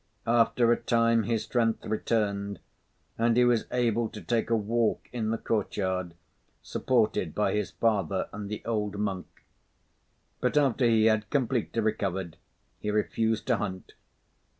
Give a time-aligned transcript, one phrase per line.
[0.25, 2.57] After a time, his strength returned,
[3.19, 6.15] and he was able to take a walk in the courtyard,
[6.63, 9.27] supported by his father and the old monk.
[10.39, 12.37] But after he had completely recovered,
[12.79, 13.93] he refused to hunt.